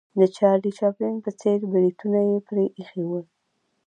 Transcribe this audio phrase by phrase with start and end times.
[0.19, 3.25] د چارلي چاپلین په څېر بریتونه یې پرې ایښې ول.